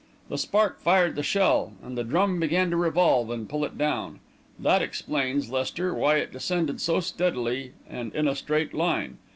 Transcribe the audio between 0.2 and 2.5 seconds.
The spark fired the shell, and the drum